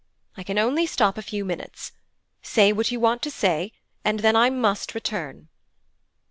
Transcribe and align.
I 0.35 0.41
can 0.41 0.57
only 0.57 0.87
stop 0.87 1.15
a 1.19 1.21
few 1.21 1.45
minutes. 1.45 1.91
Say 2.41 2.73
what 2.73 2.89
you 2.89 2.99
want 2.99 3.21
to 3.21 3.29
say, 3.29 3.71
and 4.03 4.21
then 4.21 4.35
I 4.35 4.49
must 4.49 4.95
return.' 4.95 5.47